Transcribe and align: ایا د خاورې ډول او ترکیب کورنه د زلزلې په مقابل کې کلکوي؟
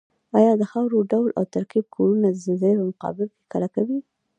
ایا 0.37 0.51
د 0.57 0.63
خاورې 0.71 0.99
ډول 1.11 1.29
او 1.37 1.43
ترکیب 1.55 1.85
کورنه 1.95 2.27
د 2.31 2.37
زلزلې 2.45 2.75
په 2.79 2.85
مقابل 2.91 3.27
کې 3.33 3.43
کلکوي؟ 3.53 3.99